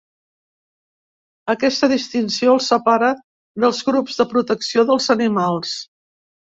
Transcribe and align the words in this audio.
Aquesta 1.55 1.91
distinció 1.93 2.55
els 2.57 2.71
separa 2.73 3.13
dels 3.67 3.87
grups 3.93 4.21
de 4.23 4.31
protecció 4.35 4.89
dels 4.93 5.15
animals. 5.19 5.81